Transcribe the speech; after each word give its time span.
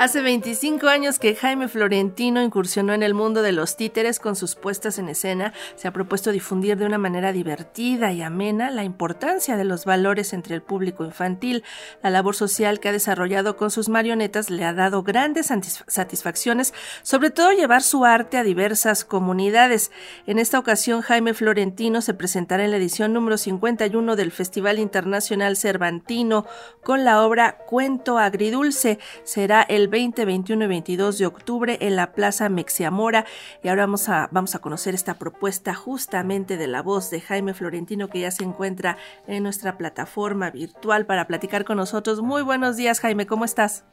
Hace 0.00 0.22
25 0.22 0.88
años 0.88 1.18
que 1.18 1.34
Jaime 1.34 1.68
Florentino 1.68 2.40
incursionó 2.40 2.94
en 2.94 3.02
el 3.02 3.12
mundo 3.12 3.42
de 3.42 3.52
los 3.52 3.76
títeres 3.76 4.18
con 4.18 4.34
sus 4.34 4.54
puestas 4.54 4.98
en 4.98 5.10
escena, 5.10 5.52
se 5.76 5.88
ha 5.88 5.92
propuesto 5.92 6.32
difundir 6.32 6.78
de 6.78 6.86
una 6.86 6.96
manera 6.96 7.34
divertida 7.34 8.10
y 8.10 8.22
amena 8.22 8.70
la 8.70 8.82
importancia 8.82 9.58
de 9.58 9.64
los 9.64 9.84
valores 9.84 10.32
entre 10.32 10.54
el 10.54 10.62
público 10.62 11.04
infantil. 11.04 11.64
La 12.02 12.08
labor 12.08 12.34
social 12.34 12.80
que 12.80 12.88
ha 12.88 12.92
desarrollado 12.92 13.58
con 13.58 13.70
sus 13.70 13.90
marionetas 13.90 14.48
le 14.48 14.64
ha 14.64 14.72
dado 14.72 15.02
grandes 15.02 15.52
satisfacciones, 15.86 16.72
sobre 17.02 17.28
todo 17.28 17.52
llevar 17.52 17.82
su 17.82 18.06
arte 18.06 18.38
a 18.38 18.42
diversas 18.42 19.04
comunidades. 19.04 19.92
En 20.26 20.38
esta 20.38 20.58
ocasión, 20.58 21.02
Jaime 21.02 21.34
Florentino 21.34 22.00
se 22.00 22.14
presentará 22.14 22.64
en 22.64 22.70
la 22.70 22.78
edición 22.78 23.12
número 23.12 23.36
51 23.36 24.16
del 24.16 24.32
Festival 24.32 24.78
Internacional 24.78 25.58
Cervantino 25.58 26.46
con 26.82 27.04
la 27.04 27.22
obra 27.22 27.58
Cuento 27.66 28.16
Agridulce. 28.16 28.98
Será 29.24 29.60
el 29.60 29.89
20, 29.90 30.24
21 30.24 30.64
y 30.64 30.68
22 30.68 31.18
de 31.18 31.26
octubre 31.26 31.78
en 31.80 31.96
la 31.96 32.12
Plaza 32.12 32.48
Mexiamora. 32.48 33.26
Y 33.62 33.68
ahora 33.68 33.82
vamos 33.82 34.08
a, 34.08 34.28
vamos 34.32 34.54
a 34.54 34.60
conocer 34.60 34.94
esta 34.94 35.18
propuesta 35.18 35.74
justamente 35.74 36.56
de 36.56 36.66
la 36.66 36.82
voz 36.82 37.10
de 37.10 37.20
Jaime 37.20 37.52
Florentino 37.52 38.08
que 38.08 38.20
ya 38.20 38.30
se 38.30 38.44
encuentra 38.44 38.96
en 39.26 39.42
nuestra 39.42 39.76
plataforma 39.76 40.50
virtual 40.50 41.06
para 41.06 41.26
platicar 41.26 41.64
con 41.64 41.76
nosotros. 41.76 42.22
Muy 42.22 42.42
buenos 42.42 42.76
días, 42.76 43.00
Jaime, 43.00 43.26
¿cómo 43.26 43.44
estás? 43.44 43.84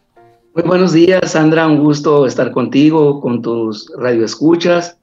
Muy 0.54 0.64
buenos 0.64 0.94
días, 0.94 1.32
Sandra. 1.32 1.68
Un 1.68 1.84
gusto 1.84 2.26
estar 2.26 2.52
contigo, 2.52 3.20
con 3.20 3.42
tus 3.42 3.92
radioescuchas. 3.98 4.98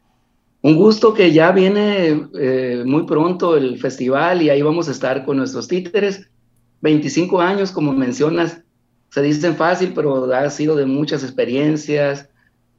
Un 0.63 0.77
gusto 0.77 1.13
que 1.13 1.33
ya 1.33 1.53
viene 1.53 2.29
eh, 2.41 2.83
muy 2.87 3.05
pronto 3.05 3.57
el 3.57 3.79
festival 3.79 4.41
y 4.41 4.49
ahí 4.49 4.63
vamos 4.63 4.89
a 4.89 4.93
estar 4.93 5.25
con 5.25 5.37
nuestros 5.37 5.69
títeres. 5.69 6.31
25 6.81 7.41
años, 7.41 7.71
como 7.71 7.93
mencionas, 7.93 8.64
se 9.15 9.23
dicen 9.23 9.55
fácil, 9.55 9.93
pero 9.95 10.35
ha 10.35 10.51
sido 10.51 10.75
de 10.75 10.87
muchas 10.87 11.23
experiencias, 11.23 12.31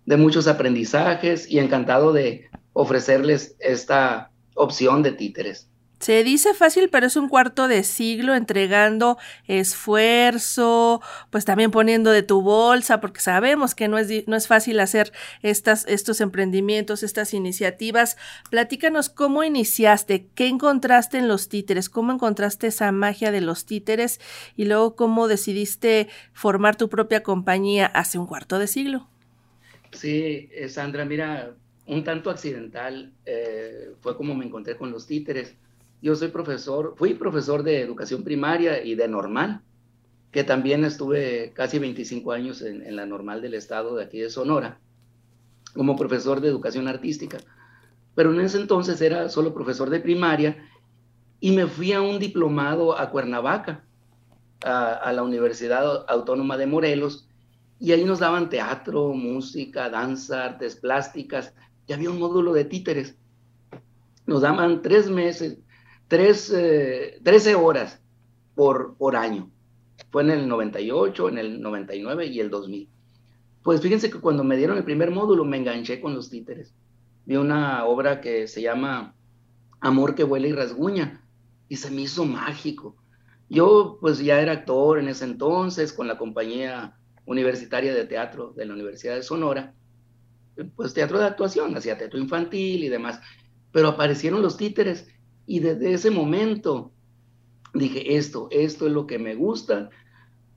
de 0.05 0.17
muchos 0.17 0.49
aprendizajes 0.49 1.49
y 1.49 1.59
encantado 1.59 2.11
de 2.11 2.49
ofrecerles 2.73 3.55
esta 3.59 4.31
opción 4.53 5.01
de 5.01 5.13
títeres. 5.13 5.69
Se 5.99 6.23
dice 6.23 6.53
fácil, 6.53 6.89
pero 6.89 7.07
es 7.07 7.15
un 7.15 7.29
cuarto 7.29 7.67
de 7.67 7.83
siglo 7.83 8.35
entregando 8.35 9.17
esfuerzo, 9.47 11.01
pues 11.29 11.45
también 11.45 11.71
poniendo 11.71 12.11
de 12.11 12.21
tu 12.21 12.41
bolsa, 12.41 12.99
porque 12.99 13.21
sabemos 13.21 13.75
que 13.75 13.87
no 13.87 13.97
es, 13.97 14.27
no 14.27 14.35
es 14.35 14.47
fácil 14.47 14.79
hacer 14.81 15.13
estas, 15.41 15.85
estos 15.87 16.19
emprendimientos, 16.21 17.01
estas 17.01 17.33
iniciativas. 17.33 18.17
Platícanos 18.49 19.09
cómo 19.09 19.43
iniciaste, 19.43 20.27
qué 20.35 20.47
encontraste 20.47 21.17
en 21.17 21.27
los 21.27 21.47
títeres, 21.47 21.89
cómo 21.89 22.11
encontraste 22.11 22.67
esa 22.67 22.91
magia 22.91 23.31
de 23.31 23.41
los 23.41 23.65
títeres 23.65 24.19
y 24.57 24.65
luego 24.65 24.95
cómo 24.95 25.27
decidiste 25.27 26.09
formar 26.33 26.75
tu 26.75 26.89
propia 26.89 27.23
compañía 27.23 27.85
hace 27.85 28.19
un 28.19 28.27
cuarto 28.27 28.59
de 28.59 28.67
siglo. 28.67 29.07
Sí, 29.91 30.49
eh, 30.51 30.67
Sandra, 30.67 31.05
mira, 31.05 31.55
un 31.87 32.03
tanto 32.03 32.29
accidental 32.29 33.13
eh, 33.25 33.91
fue 34.01 34.17
como 34.17 34.35
me 34.35 34.45
encontré 34.45 34.75
con 34.75 34.91
los 34.91 35.07
títeres 35.07 35.55
yo 36.05 36.15
soy 36.15 36.27
profesor, 36.27 36.93
fui 36.95 37.15
profesor 37.15 37.63
de 37.63 37.81
educación 37.81 38.23
primaria 38.23 38.83
y 38.83 38.93
de 38.93 39.07
normal, 39.07 39.63
que 40.29 40.43
también 40.43 40.85
estuve 40.85 41.51
casi 41.55 41.79
25 41.79 42.31
años 42.31 42.61
en, 42.61 42.95
la 42.95 43.07
normal 43.07 43.41
del 43.41 43.55
estado 43.55 43.95
de 43.95 44.03
aquí 44.03 44.19
de 44.19 44.29
Sonora, 44.29 44.79
como 45.73 45.95
profesor 45.95 46.41
de 46.41 46.49
educación 46.49 46.87
artística. 46.87 47.39
Pero 48.13 48.31
en 48.31 48.39
ese 48.41 48.59
entonces 48.61 49.01
era 49.01 49.29
solo 49.29 49.55
profesor 49.55 49.89
de 49.89 49.99
primaria 49.99 50.69
y 51.39 51.55
me 51.55 51.65
fui 51.65 51.91
a 51.91 52.03
un 52.03 52.19
diplomado 52.19 52.99
a 52.99 53.09
Cuernavaca, 53.09 53.83
a, 54.63 54.93
a 54.93 55.11
la 55.11 55.23
Universidad 55.23 56.05
Autónoma 56.07 56.55
de 56.55 56.67
Morelos, 56.67 57.27
y 57.79 57.93
ahí 57.93 58.03
nos 58.03 58.19
daban 58.19 58.51
teatro, 58.51 59.11
música, 59.15 59.89
danza, 59.89 60.45
artes 60.45 60.75
plásticas, 60.75 61.55
y 61.87 61.93
había 61.93 62.11
un 62.11 62.19
módulo 62.19 62.53
de 62.53 62.65
títeres. 62.65 63.17
Nos 64.27 64.41
daban 64.41 64.83
tres 64.83 65.09
meses, 65.09 65.57
tres, 66.07 66.47
13 67.23 67.51
eh, 67.51 67.55
horas 67.55 68.01
por, 68.55 68.95
por 68.97 69.15
año. 69.15 69.49
Fue 70.11 70.23
en 70.23 70.31
el 70.31 70.47
98, 70.47 71.29
en 71.29 71.37
el 71.37 71.61
99 71.61 72.25
y 72.27 72.39
el 72.39 72.49
2000. 72.49 72.89
Pues 73.63 73.81
fíjense 73.81 74.09
que 74.09 74.19
cuando 74.19 74.43
me 74.43 74.57
dieron 74.57 74.77
el 74.77 74.83
primer 74.83 75.11
módulo 75.11 75.43
me 75.43 75.57
enganché 75.57 75.99
con 75.99 76.13
los 76.13 76.29
títeres. 76.29 76.73
Vi 77.25 77.35
una 77.35 77.85
obra 77.85 78.21
que 78.21 78.47
se 78.47 78.61
llama 78.61 79.15
Amor 79.79 80.15
que 80.15 80.23
vuela 80.23 80.47
y 80.47 80.53
rasguña 80.53 81.25
y 81.67 81.77
se 81.77 81.89
me 81.91 82.03
hizo 82.03 82.25
mágico. 82.25 82.95
Yo 83.49 83.97
pues 83.99 84.19
ya 84.19 84.39
era 84.39 84.51
actor 84.51 84.99
en 84.99 85.07
ese 85.07 85.25
entonces 85.25 85.93
con 85.93 86.07
la 86.07 86.17
compañía 86.17 86.97
universitaria 87.25 87.93
de 87.93 88.05
teatro 88.05 88.53
de 88.53 88.65
la 88.65 88.73
Universidad 88.73 89.15
de 89.15 89.23
Sonora, 89.23 89.73
pues 90.75 90.93
teatro 90.93 91.19
de 91.19 91.25
actuación, 91.25 91.75
hacía 91.75 91.97
teatro 91.97 92.19
infantil 92.19 92.83
y 92.83 92.89
demás, 92.89 93.19
pero 93.71 93.89
aparecieron 93.89 94.41
los 94.41 94.57
títeres 94.57 95.07
y 95.47 95.59
desde 95.59 95.93
ese 95.93 96.11
momento 96.11 96.91
dije, 97.73 98.17
esto, 98.17 98.49
esto 98.51 98.87
es 98.87 98.93
lo 98.93 99.07
que 99.07 99.19
me 99.19 99.35
gusta, 99.35 99.89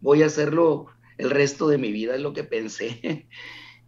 voy 0.01 0.23
a 0.23 0.27
hacerlo 0.27 0.87
el 1.19 1.31
resto 1.31 1.69
de 1.69 1.79
mi 1.79 1.93
vida, 1.93 2.15
es 2.15 2.21
lo 2.21 2.33
que 2.33 2.45
pensé. 2.45 3.27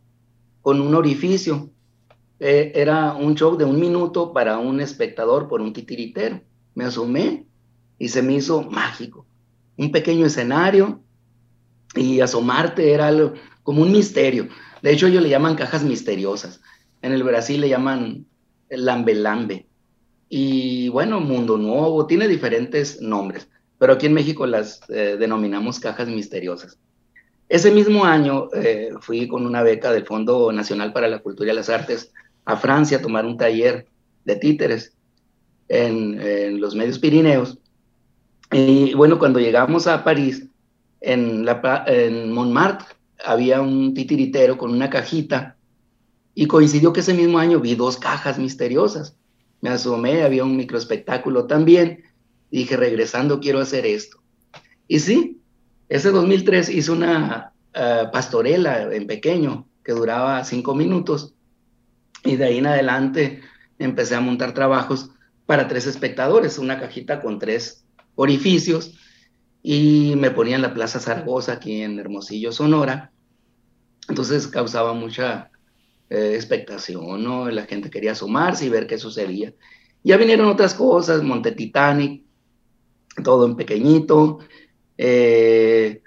con 0.65 0.81
un 0.81 0.95
orificio. 0.95 1.71
Eh, 2.41 2.73
era 2.75 3.13
un 3.13 3.35
show 3.35 3.55
de 3.59 3.67
un 3.67 3.79
minuto 3.79 4.33
para 4.33 4.59
un 4.59 4.81
espectador 4.81 5.47
por 5.47 5.61
un 5.61 5.75
titiritero. 5.75 6.41
Me 6.75 6.85
asomé 6.85 7.45
y 7.99 8.09
se 8.09 8.23
me 8.23 8.33
hizo 8.33 8.63
mágico. 8.63 9.27
Un 9.77 9.93
pequeño 9.93 10.25
escenario 10.25 11.03
y 11.95 12.21
asomarte 12.21 12.93
era 12.93 13.13
como 13.63 13.83
un 13.83 13.93
misterio. 13.93 14.49
De 14.81 14.91
hecho, 14.91 15.07
ellos 15.07 15.23
le 15.23 15.29
llaman 15.29 15.55
cajas 15.55 15.85
misteriosas. 15.85 16.63
En 17.03 17.13
el 17.13 17.23
Brasil 17.23 17.61
le 17.61 17.69
llaman 17.69 18.25
lambe 18.71 19.15
lambe. 19.15 19.69
Y 20.31 20.89
bueno, 20.89 21.21
Mundo 21.21 21.59
Nuevo, 21.59 22.07
tiene 22.07 22.27
diferentes 22.27 23.03
nombres, 23.03 23.51
pero 23.79 23.93
aquí 23.93 24.07
en 24.07 24.15
México 24.15 24.47
las 24.47 24.81
eh, 24.89 25.19
denominamos 25.21 25.79
cajas 25.79 26.09
misteriosas. 26.09 26.79
Ese 27.49 27.71
mismo 27.71 28.05
año 28.05 28.49
eh, 28.55 28.91
fui 29.00 29.28
con 29.28 29.44
una 29.47 29.62
beca 29.62 29.93
del 29.93 30.06
Fondo 30.06 30.50
Nacional 30.53 30.93
para 30.93 31.09
la 31.09 31.21
Cultura 31.21 31.53
y 31.53 31.56
las 31.56 31.69
Artes 31.69 32.12
a 32.44 32.56
Francia 32.56 32.99
a 32.99 33.03
tomar 33.03 33.27
un 33.27 33.37
taller 33.37 33.87
de 34.25 34.37
títeres 34.37 34.93
en, 35.69 36.60
los 36.60 36.75
medios 36.75 36.99
Pirineos. 36.99 37.59
Y 38.50 38.94
bueno, 38.94 39.19
cuando 39.19 39.41
llegamos 39.41 39.87
a 39.87 40.04
París, 40.04 40.47
en, 41.00 41.45
la, 41.45 41.84
en 41.86 42.33
Montmartre 42.33 42.86
había 43.24 43.60
un 43.60 43.95
titiritero 43.95 44.57
con 44.57 44.71
una 44.71 44.91
cajita 44.91 45.57
y 46.34 46.47
coincidió 46.47 46.92
que 46.92 47.01
ese 47.01 47.15
mismo 47.15 47.39
año 47.39 47.60
vi 47.60 47.74
dos 47.74 47.97
cajas 47.97 48.39
misteriosas. 48.39 49.16
Me 49.60 49.71
asomé, 49.71 50.22
había 50.22 50.45
un 50.45 50.57
microespectáculo 50.57 51.47
también. 51.47 52.04
Dije, 52.51 52.77
regresando, 52.77 53.41
quiero 53.41 53.60
hacer 53.60 53.86
esto. 53.86 54.19
Y 54.89 54.98
sí, 54.98 55.34
ese 55.89 56.10
2003 56.10 56.69
hizo 56.71 56.92
una 56.92 57.53
eh, 57.75 58.04
pastorela 58.13 58.95
en 58.95 59.07
pequeño 59.07 59.69
que 59.84 59.92
duraba 59.92 60.45
cinco 60.45 60.75
minutos 60.75 61.34
y 62.25 62.36
de 62.36 62.45
ahí 62.47 62.59
en 62.59 62.66
adelante 62.66 63.42
empecé 63.78 64.15
a 64.15 64.21
montar 64.21 64.54
trabajos 64.54 65.10
para 65.47 65.69
tres 65.69 65.86
espectadores, 65.86 66.59
una 66.59 66.81
cajita 66.81 67.21
con 67.21 67.39
tres 67.39 67.84
orificios 68.15 68.95
y 69.63 70.15
me 70.16 70.31
ponía 70.31 70.57
en 70.57 70.63
la 70.63 70.75
Plaza 70.75 71.01
Zaragoza 71.01 71.54
aquí 71.54 71.83
en 71.83 71.98
Hermosillo, 71.98 72.53
Sonora. 72.53 73.13
Entonces 74.09 74.47
causaba 74.47 74.92
mucha 74.95 75.51
eh, 76.10 76.33
expectación, 76.34 77.25
¿no? 77.25 77.51
La 77.51 77.65
gente 77.65 77.91
quería 77.91 78.13
asomarse 78.13 78.66
y 78.66 78.69
ver 78.69 78.86
qué 78.86 78.98
sucedía. 78.98 79.54
Ya 80.03 80.16
vinieron 80.16 80.48
otras 80.48 80.75
cosas, 80.75 81.22
Monte 81.22 81.53
Titanic, 81.53 82.22
todo 83.22 83.47
en 83.47 83.57
pequeñito, 83.57 84.41
eh, 84.99 86.03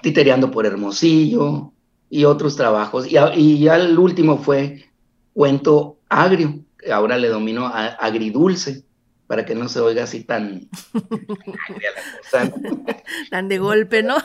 Titereando 0.00 0.50
por 0.50 0.66
Hermosillo 0.66 1.72
y 2.10 2.24
otros 2.24 2.56
trabajos. 2.56 3.10
Y, 3.10 3.16
y 3.34 3.60
ya 3.60 3.76
el 3.76 3.98
último 3.98 4.38
fue 4.38 4.84
Cuento 5.32 5.98
Agrio, 6.08 6.60
que 6.78 6.92
ahora 6.92 7.18
le 7.18 7.28
domino 7.28 7.66
a 7.66 7.86
Agridulce, 7.86 8.84
para 9.26 9.44
que 9.44 9.54
no 9.54 9.68
se 9.68 9.80
oiga 9.80 10.04
así 10.04 10.22
tan... 10.22 10.68
tan 13.30 13.48
de 13.48 13.58
golpe, 13.58 14.02
¿no? 14.02 14.16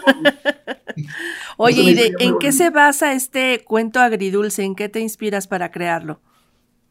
Oye, 1.58 1.82
¿y 1.82 2.24
en 2.24 2.38
qué 2.40 2.52
se 2.52 2.70
basa 2.70 3.14
este 3.14 3.64
cuento 3.64 4.00
agridulce? 4.00 4.64
¿En 4.64 4.76
qué 4.76 4.90
te 4.90 5.00
inspiras 5.00 5.48
para 5.48 5.72
crearlo? 5.72 6.22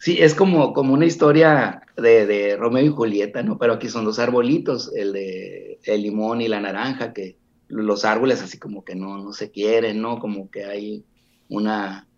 Sí, 0.00 0.16
es 0.18 0.34
como, 0.34 0.72
como 0.72 0.94
una 0.94 1.04
historia 1.04 1.82
de, 1.94 2.56
Romeo 2.58 2.86
y 2.86 2.88
Julieta, 2.88 3.42
¿no? 3.42 3.58
Pero 3.58 3.74
aquí 3.74 3.90
son 3.90 4.06
dos 4.06 4.18
arbolitos, 4.18 4.90
el 4.96 5.12
de 5.12 5.78
el 5.84 6.02
limón 6.02 6.40
y 6.40 6.48
la 6.48 6.58
naranja, 6.58 7.12
que 7.12 7.36
los 7.68 8.06
árboles 8.06 8.40
así 8.40 8.58
como 8.58 8.82
que 8.82 8.94
no, 8.94 9.18
no 9.18 9.34
se 9.34 9.50
quieren, 9.50 10.00
¿no? 10.00 10.18
Como 10.18 10.50
que 10.50 10.64
hay 10.64 11.04
una... 11.50 12.08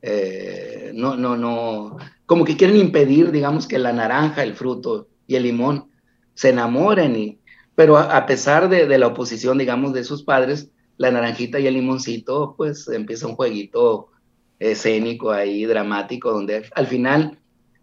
Eh, 0.00 0.92
no, 0.94 1.16
no, 1.16 1.36
no, 1.36 1.98
como 2.24 2.46
que 2.46 2.56
quieren 2.56 2.78
impedir, 2.78 3.30
digamos, 3.30 3.66
que 3.66 3.78
la 3.78 3.92
naranja, 3.92 4.42
el 4.42 4.54
fruto 4.54 5.08
y 5.26 5.34
el 5.34 5.42
limón 5.42 5.90
se 6.32 6.48
enamoren, 6.48 7.14
y, 7.14 7.40
pero 7.74 7.98
a, 7.98 8.24
pesar 8.24 8.70
de, 8.70 8.86
de, 8.86 8.98
la 8.98 9.08
oposición, 9.08 9.58
digamos, 9.58 9.92
de 9.92 10.04
sus 10.04 10.22
padres, 10.22 10.70
la 10.96 11.10
naranjita 11.10 11.60
y 11.60 11.66
el 11.66 11.74
limoncito, 11.74 12.54
pues 12.56 12.88
empieza 12.88 13.26
un 13.26 13.34
jueguito 13.34 14.12
escénico 14.58 15.30
ahí, 15.30 15.64
dramático, 15.64 16.32
donde 16.32 16.64
al 16.74 16.86
final 16.86 17.38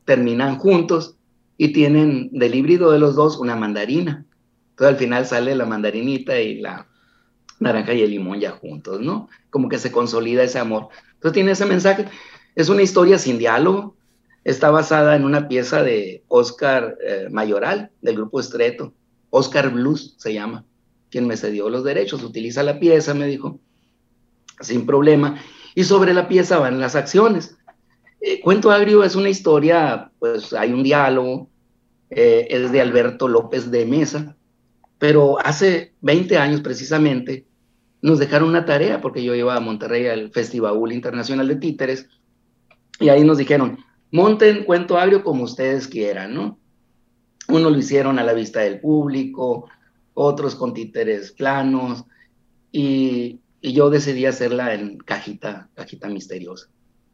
terminan 0.05 0.57
juntos 0.57 1.15
y 1.57 1.73
tienen 1.73 2.29
del 2.31 2.55
híbrido 2.55 2.91
de 2.91 2.99
los 2.99 3.15
dos 3.15 3.37
una 3.37 3.55
mandarina. 3.55 4.25
Entonces 4.71 4.93
al 4.93 4.97
final 4.97 5.25
sale 5.25 5.55
la 5.55 5.65
mandarinita 5.65 6.39
y 6.39 6.59
la 6.59 6.87
naranja 7.59 7.93
y 7.93 8.01
el 8.01 8.11
limón 8.11 8.39
ya 8.39 8.51
juntos, 8.51 8.99
¿no? 8.99 9.29
Como 9.49 9.69
que 9.69 9.79
se 9.79 9.91
consolida 9.91 10.43
ese 10.43 10.59
amor. 10.59 10.89
Entonces 11.13 11.33
tiene 11.33 11.51
ese 11.51 11.65
mensaje. 11.65 12.05
Es 12.55 12.69
una 12.69 12.81
historia 12.81 13.17
sin 13.17 13.37
diálogo. 13.37 13.95
Está 14.43 14.69
basada 14.69 15.15
en 15.15 15.23
una 15.23 15.47
pieza 15.47 15.81
de 15.81 16.23
Oscar 16.27 16.97
eh, 17.03 17.29
Mayoral, 17.31 17.91
del 18.01 18.15
grupo 18.15 18.39
Estreto. 18.39 18.93
Oscar 19.29 19.71
Blues 19.71 20.15
se 20.17 20.33
llama, 20.33 20.65
quien 21.09 21.25
me 21.25 21.37
cedió 21.37 21.69
los 21.69 21.83
derechos. 21.83 22.21
Utiliza 22.21 22.61
la 22.63 22.79
pieza, 22.79 23.13
me 23.13 23.27
dijo, 23.27 23.59
sin 24.59 24.85
problema 24.85 25.41
y 25.75 25.83
sobre 25.83 26.13
la 26.13 26.27
pieza 26.27 26.57
van 26.57 26.79
las 26.79 26.95
acciones. 26.95 27.57
Eh, 28.21 28.39
Cuento 28.39 28.71
Agrio 28.71 29.03
es 29.03 29.15
una 29.15 29.29
historia, 29.29 30.09
pues 30.17 30.53
hay 30.53 30.71
un 30.71 30.81
diálogo, 30.81 31.49
eh, 32.09 32.47
es 32.49 32.71
de 32.71 32.81
Alberto 32.81 33.27
López 33.27 33.69
de 33.69 33.85
Mesa, 33.85 34.35
pero 34.97 35.37
hace 35.45 35.93
20 36.01 36.37
años 36.37 36.61
precisamente 36.61 37.45
nos 38.01 38.19
dejaron 38.19 38.49
una 38.49 38.65
tarea, 38.65 39.01
porque 39.01 39.23
yo 39.23 39.35
iba 39.35 39.55
a 39.55 39.59
Monterrey 39.59 40.07
al 40.07 40.31
Festival 40.31 40.91
Internacional 40.91 41.47
de 41.47 41.57
Títeres, 41.57 42.07
y 42.99 43.09
ahí 43.09 43.23
nos 43.23 43.37
dijeron, 43.37 43.77
monten 44.11 44.63
Cuento 44.63 44.97
Agrio 44.97 45.23
como 45.23 45.43
ustedes 45.43 45.87
quieran, 45.87 46.33
¿no? 46.33 46.57
Uno 47.49 47.69
lo 47.69 47.77
hicieron 47.77 48.17
a 48.17 48.23
la 48.23 48.33
vista 48.33 48.61
del 48.61 48.79
público, 48.79 49.69
otros 50.13 50.55
con 50.55 50.73
títeres 50.73 51.31
planos, 51.31 52.05
y, 52.71 53.39
y 53.65 53.73
yo 53.73 53.89
decidí 53.89 54.27
hacerla 54.27 54.75
en 54.75 54.99
cajita, 54.99 55.69
cajita 55.73 56.07
misteriosa. 56.07 56.67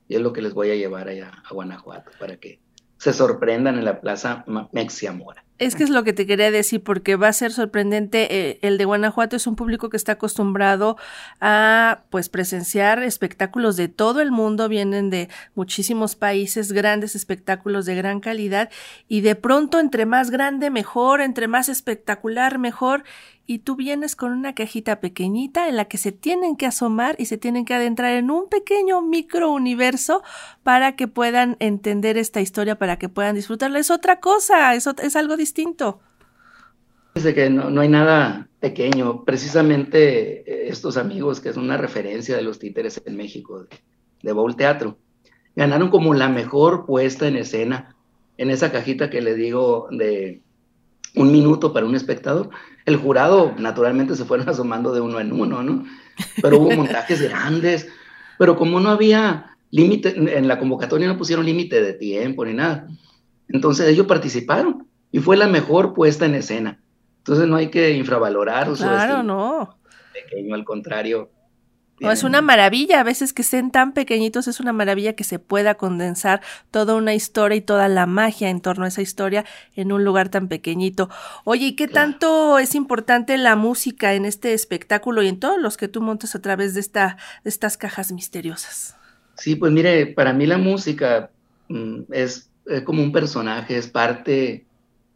Y 0.10 0.16
es 0.16 0.22
lo 0.22 0.34
que 0.34 0.42
les 0.42 0.54
voy 0.54 0.70
a 0.70 0.76
llevar 0.76 1.08
allá 1.08 1.32
a 1.50 1.54
Guanajuato 1.54 2.12
para 2.20 2.36
que 2.36 2.60
se 2.98 3.14
sorprendan 3.14 3.78
en 3.78 3.86
la 3.86 4.02
Plaza 4.02 4.44
Mexiamora. 4.74 5.46
Es 5.62 5.76
que 5.76 5.84
es 5.84 5.92
lo 5.92 6.04
que 6.04 6.12
te 6.12 6.26
quería 6.26 6.50
decir, 6.50 6.82
porque 6.82 7.16
va 7.16 7.28
a 7.28 7.34
ser 7.34 7.52
sorprendente. 7.52 8.50
Eh, 8.50 8.60
el 8.64 8.80
de 8.80 8.86
Guanajuato 8.86 9.36
es 9.36 9.46
un 9.46 9.56
público 9.56 9.90
que 9.90 9.98
está 9.98 10.14
acostumbrado 10.14 10.98
a 11.40 12.02
pues 12.10 12.30
presenciar 12.30 13.04
espectáculos 13.04 13.78
de 13.78 13.88
todo 13.88 14.22
el 14.22 14.32
mundo, 14.32 14.68
vienen 14.70 15.12
de 15.12 15.30
muchísimos 15.54 16.16
países, 16.16 16.72
grandes 16.72 17.16
espectáculos 17.16 17.86
de 17.86 17.94
gran 17.94 18.22
calidad, 18.22 18.72
y 19.08 19.22
de 19.22 19.36
pronto 19.36 19.80
entre 19.80 20.08
más 20.08 20.32
grande 20.32 20.72
mejor, 20.72 21.22
entre 21.22 21.48
más 21.48 21.70
espectacular 21.70 22.58
mejor, 22.58 23.04
y 23.52 23.60
tú 23.60 23.76
vienes 23.76 24.16
con 24.16 24.32
una 24.32 24.56
cajita 24.56 25.02
pequeñita 25.02 25.68
en 25.68 25.76
la 25.76 25.86
que 25.86 25.98
se 25.98 26.14
tienen 26.14 26.56
que 26.56 26.66
asomar 26.66 27.16
y 27.20 27.26
se 27.26 27.38
tienen 27.38 27.66
que 27.66 27.74
adentrar 27.74 28.14
en 28.14 28.32
un 28.32 28.48
pequeño 28.48 29.02
micro 29.02 29.52
universo 29.52 30.24
para 30.64 30.96
que 30.96 31.08
puedan 31.10 31.58
entender 31.60 32.18
esta 32.18 32.40
historia, 32.40 32.78
para 32.78 32.98
que 32.98 33.10
puedan 33.10 33.36
disfrutarla. 33.36 33.80
Es 33.80 33.92
otra 33.92 34.22
cosa, 34.22 34.74
es, 34.76 34.88
es 35.04 35.16
algo 35.18 35.36
distinto. 35.36 35.51
Desde 37.14 37.34
que 37.34 37.50
no, 37.50 37.82
hay 37.82 37.90
nada 37.90 38.48
pequeño. 38.60 39.26
Precisamente 39.26 40.40
eh, 40.50 40.70
estos 40.70 40.98
amigos, 40.98 41.40
que 41.40 41.54
son 41.54 41.64
una 41.64 41.78
referencia 41.78 42.36
de 42.36 42.42
los 42.42 42.60
títeres 42.60 43.02
en 43.06 43.18
México, 43.18 43.64
de, 43.64 43.68
de 44.24 44.32
Bowl 44.32 44.56
Teatro, 44.56 44.98
ganaron 45.56 45.90
como 45.90 46.14
la 46.14 46.30
mejor 46.30 46.86
puesta 46.86 47.28
en 47.28 47.36
escena 47.36 47.96
en 48.38 48.50
esa 48.50 48.72
cajita 48.72 49.10
que 49.10 49.22
le 49.22 49.36
digo 49.36 49.88
de 49.92 50.42
un 51.16 51.32
minuto 51.32 51.74
para 51.74 51.86
un 51.86 51.96
espectador. 51.96 52.50
El 52.86 52.98
jurado, 52.98 53.54
naturalmente, 53.58 54.16
se 54.16 54.26
fueron 54.26 54.50
asomando 54.50 54.94
de 54.94 55.02
uno 55.02 55.20
en 55.20 55.32
uno, 55.32 55.64
¿no? 55.64 55.86
Pero 56.42 56.60
hubo 56.60 56.72
montajes 56.72 57.22
grandes, 57.30 57.88
pero 58.38 58.56
como 58.56 58.80
no 58.80 58.90
había 58.90 59.58
límite, 59.70 60.16
en 60.16 60.48
la 60.48 60.60
convocatoria 60.60 61.08
no 61.08 61.18
pusieron 61.18 61.46
límite 61.46 61.82
de 61.82 61.94
tiempo 61.94 62.46
ni 62.46 62.54
nada. 62.54 62.88
Entonces 63.48 63.88
ellos 63.88 64.08
participaron 64.08 64.88
y 65.12 65.20
fue 65.20 65.38
la 65.38 65.48
mejor 65.48 65.94
puesta 65.94 66.26
en 66.26 66.36
escena. 66.36 66.80
Entonces 67.20 67.48
no 67.48 67.56
hay 67.56 67.70
que 67.70 67.92
infravalorar 67.92 68.70
o 68.70 68.74
Claro, 68.74 69.24
no. 69.24 69.78
Pequeño, 70.14 70.56
al 70.56 70.66
contrario, 70.66 71.30
no, 72.02 72.12
es 72.12 72.24
una 72.24 72.42
maravilla, 72.42 73.00
a 73.00 73.04
veces 73.04 73.32
que 73.32 73.44
estén 73.44 73.70
tan 73.70 73.94
pequeñitos, 73.94 74.48
es 74.48 74.60
una 74.60 74.74
maravilla 74.74 75.14
que 75.14 75.24
se 75.24 75.38
pueda 75.38 75.76
condensar 75.76 76.42
toda 76.72 76.96
una 76.96 77.14
historia 77.14 77.58
y 77.58 77.62
toda 77.62 77.88
la 77.90 78.08
magia 78.08 78.50
en 78.50 78.60
torno 78.60 78.86
a 78.86 78.88
esa 78.88 79.04
historia 79.04 79.46
en 79.76 79.92
un 79.92 80.04
lugar 80.04 80.30
tan 80.30 80.48
pequeñito. 80.48 81.10
Oye, 81.44 81.68
¿y 81.68 81.76
qué 81.76 81.88
tanto 81.88 82.58
es 82.58 82.74
importante 82.74 83.38
la 83.38 83.56
música 83.56 84.16
en 84.16 84.26
este 84.26 84.54
espectáculo 84.54 85.22
y 85.22 85.28
en 85.28 85.40
todos 85.40 85.62
los 85.62 85.78
que 85.78 85.88
tú 85.88 86.02
montas 86.02 86.34
a 86.34 86.42
través 86.42 86.74
de, 86.74 86.80
esta, 86.80 87.18
de 87.44 87.50
estas 87.50 87.78
cajas 87.78 88.12
misteriosas? 88.12 88.96
Sí, 89.38 89.56
pues 89.56 89.72
mire, 89.72 90.08
para 90.08 90.34
mí 90.34 90.48
la 90.48 90.58
música 90.58 91.30
mm, 91.68 92.02
es, 92.12 92.50
es, 92.66 92.82
como 92.82 93.04
un 93.04 93.12
personaje, 93.12 93.78
es 93.78 93.88
parte 93.88 94.66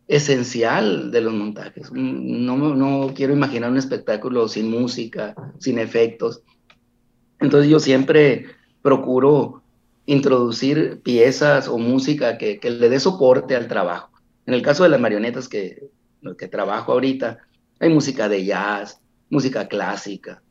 esencial 0.08 1.12
de 1.12 1.22
los 1.22 1.34
montajes. 1.34 1.92
Mm, 1.92 2.46
no, 2.46 2.76
no 2.76 3.14
quiero 3.14 3.34
imaginar 3.34 3.72
un 3.72 3.78
espectáculo 3.78 4.48
sin 4.48 4.70
música, 4.70 5.36
sin 5.60 5.80
efectos. 5.80 6.42
Entonces 7.40 7.70
yo 7.70 7.80
siempre 7.80 8.46
procuro 8.82 9.64
introducir 10.06 11.02
piezas 11.02 11.68
o 11.68 11.78
música 11.78 12.38
que, 12.38 12.60
le 12.62 12.90
dé 12.90 13.00
soporte 13.00 13.56
al 13.56 13.68
trabajo. 13.68 14.12
En 14.46 14.54
el 14.54 14.62
caso 14.62 14.84
de 14.84 14.90
las 14.90 15.00
marionetas 15.00 15.50
que, 15.50 15.90
que 16.38 16.48
trabajo 16.48 16.92
ahorita, 16.92 17.40
hay 17.80 17.90
música 17.90 18.30
de 18.30 18.46
jazz, 18.46 19.02
música 19.30 19.68
clásica, 19.68 20.42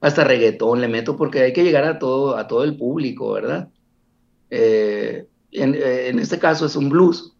hasta 0.00 0.24
reggaetón 0.24 0.80
le 0.80 0.88
meto 0.88 1.16
porque 1.16 1.42
hay 1.42 1.52
que 1.52 1.62
llegar 1.62 1.84
a 1.84 1.98
todo, 1.98 2.36
a 2.36 2.48
todo 2.48 2.64
el 2.64 2.76
público, 2.76 3.32
¿verdad? 3.32 3.68
Eh, 4.50 5.26
en, 5.52 5.74
en, 5.74 6.18
este 6.18 6.38
caso 6.38 6.66
es 6.66 6.74
un 6.74 6.88
blues. 6.88 7.34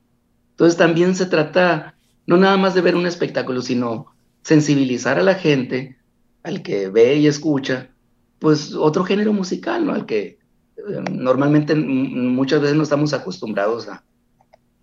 Entonces 0.53 0.77
también 0.77 1.15
se 1.15 1.27
trata 1.27 1.95
no 2.27 2.37
nada 2.37 2.57
más 2.57 2.75
de 2.75 2.81
ver 2.81 2.95
un 2.95 3.07
espectáculo, 3.07 3.63
sino 3.63 4.15
sensibilizar 4.43 5.19
a 5.19 5.23
la 5.23 5.35
gente, 5.35 5.99
al 6.43 6.63
que 6.63 6.89
ve 6.89 7.17
y 7.17 7.27
escucha, 7.27 7.91
pues 8.39 8.75
otro 8.75 9.05
género 9.05 9.33
musical, 9.33 9.87
¿no? 9.87 9.93
Al 9.93 10.07
que 10.07 10.39
eh, 10.77 11.05
normalmente 11.11 11.75
muchas 11.75 12.61
veces 12.61 12.77
no 12.77 12.83
estamos 12.83 13.13
acostumbrados 13.13 13.89
a, 13.89 14.05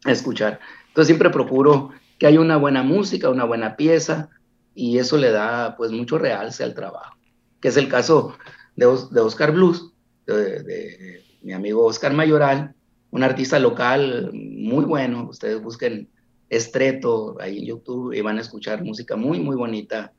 escuchar. 0.06 0.62
Entonces 0.88 1.08
siempre 1.08 1.30
procuro 1.30 1.90
que 2.18 2.26
haya 2.26 2.40
una 2.40 2.56
buena 2.56 2.84
música, 2.84 3.30
una 3.30 3.44
buena 3.44 3.76
pieza, 3.76 4.30
y 4.74 4.98
eso 4.98 5.18
le 5.18 5.30
da 5.32 5.76
pues 5.76 5.92
mucho 5.92 6.18
realce 6.18 6.64
al 6.64 6.74
trabajo, 6.74 7.18
que 7.60 7.68
es 7.68 7.76
el 7.76 7.90
caso 7.90 8.38
de, 8.78 8.86
de 8.86 9.20
Oscar 9.20 9.52
Blues, 9.52 9.92
de, 10.26 11.22
mi 11.42 11.52
amigo 11.52 11.86
Oscar 11.86 12.14
Mayoral, 12.14 12.76
un 13.12 13.24
artista 13.24 13.60
local 13.60 14.32
muy 14.34 14.86
bueno, 14.86 15.28
ustedes 15.30 15.62
busquen 15.62 16.10
Estreto 16.50 17.38
ahí 17.39 17.60
en 17.60 17.66
YouTube 17.66 18.13
y 18.13 18.22
van 18.22 18.38
a 18.39 18.42
escuchar 18.42 18.84
música 18.84 19.16
muy, 19.16 19.39
muy 19.39 19.56
bonita 19.56 20.13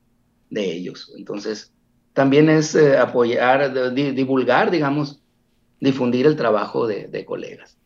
de 0.48 0.72
ellos. 0.72 1.12
Entonces, 1.16 1.72
también 2.12 2.48
es 2.48 2.74
eh, 2.74 2.98
apoyar, 2.98 3.92
divulgar, 3.92 4.70
digamos, 4.70 5.20
difundir 5.80 6.26
el 6.26 6.36
trabajo 6.36 6.86
de, 6.86 7.24
colegas. 7.24 7.76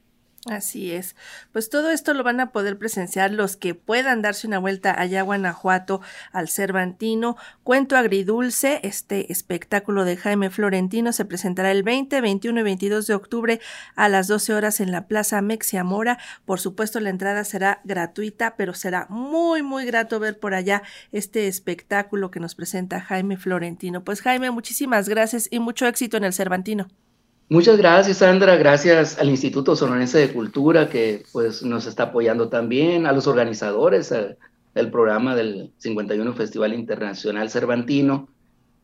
Así 0.47 0.93
es. 0.93 1.17
Pues 1.53 1.71
todo 1.71 1.91
esto 1.91 2.13
lo 2.13 2.23
van 2.23 2.39
a 2.39 2.53
poder 2.53 2.77
presenciar 2.77 3.33
los 3.33 3.57
que 3.57 3.75
puedan 3.75 4.21
darse 4.21 4.47
una 4.47 4.59
vuelta 4.59 4.95
allá 4.99 5.21
a 5.21 5.23
Guanajuato 5.23 6.03
al 6.33 6.51
Cervantino. 6.51 7.39
Cuento 7.63 7.97
agridulce, 7.97 8.81
este 8.83 9.33
espectáculo 9.33 10.05
de 10.05 10.19
Jaime 10.19 10.51
Florentino 10.51 11.15
se 11.15 11.25
presentará 11.25 11.71
el 11.73 11.83
20, 11.83 12.21
21 12.21 12.61
y 12.61 12.63
22 12.63 13.07
de 13.07 13.15
octubre 13.15 13.61
a 13.97 14.11
las 14.11 14.29
12 14.29 14.53
horas 14.53 14.81
en 14.81 14.93
la 14.93 15.09
Plaza 15.09 15.41
Mexiamora. 15.41 16.19
Por 16.45 16.61
supuesto, 16.61 17.01
la 17.01 17.09
entrada 17.09 17.45
será 17.45 17.81
gratuita, 17.85 18.55
pero 18.57 18.75
será 18.75 19.07
muy, 19.09 19.63
muy 19.63 19.87
grato 19.87 20.21
ver 20.21 20.39
por 20.39 20.53
allá 20.53 20.83
este 21.11 21.49
espectáculo 21.49 22.31
que 22.31 22.41
nos 22.41 22.55
presenta 22.55 23.01
Jaime 23.01 23.39
Florentino. 23.39 24.05
Pues 24.05 24.21
Jaime, 24.21 24.51
muchísimas 24.51 25.09
gracias 25.09 25.49
y 25.51 25.59
mucho 25.59 25.87
éxito 25.87 26.19
en 26.19 26.25
el 26.25 26.35
Cervantino. 26.35 26.89
Muchas 27.49 27.77
gracias, 27.77 28.19
Sandra. 28.19 28.57
Gracias 28.57 29.19
al 29.19 29.29
Instituto 29.29 29.77
Sonorense 29.77 30.19
de 30.19 30.33
Cultura 30.33 30.89
que 30.89 31.25
pues, 31.33 31.63
nos 31.63 31.87
está 31.87 32.05
apoyando 32.05 32.49
también, 32.49 33.07
a 33.07 33.13
los 33.13 33.27
organizadores 33.27 34.11
del 34.11 34.91
programa 34.91 35.37
del 35.37 35.73
51 35.79 36.33
Festival 36.35 36.73
Internacional 36.73 37.51
Cervantino 37.51 38.29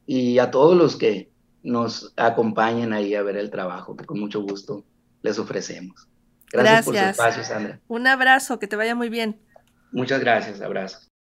y 0.06 0.38
a 0.38 0.50
todos 0.50 0.76
los 0.76 0.96
que 0.96 1.30
nos 1.62 2.12
acompañen 2.16 2.92
ahí 2.92 3.14
a 3.14 3.22
ver 3.22 3.36
el 3.36 3.50
trabajo, 3.50 3.96
que 3.96 4.04
con 4.04 4.20
mucho 4.20 4.42
gusto 4.42 4.84
les 5.22 5.38
ofrecemos. 5.38 6.08
Gracias, 6.52 6.86
gracias. 6.86 6.86
por 6.86 6.94
su 6.94 7.00
espacio, 7.00 7.44
Sandra. 7.44 7.80
Un 7.88 8.06
abrazo, 8.06 8.58
que 8.58 8.66
te 8.66 8.76
vaya 8.76 8.94
muy 8.94 9.08
bien. 9.08 9.40
Muchas 9.92 10.20
gracias, 10.20 10.60
abrazos. 10.60 11.09